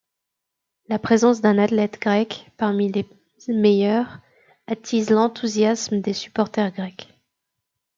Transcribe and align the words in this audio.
La 0.87 0.97
présence 0.97 1.41
d'un 1.41 1.59
athlète 1.59 2.01
grec 2.01 2.49
parmi 2.57 2.91
les 2.91 3.05
meilleurs 3.49 4.17
attise 4.65 5.11
l'enthousiasme 5.11 6.01
des 6.01 6.13
supporters 6.13 6.71
grecs. 6.71 7.09